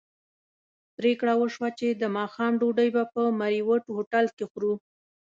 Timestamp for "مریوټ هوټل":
3.39-4.25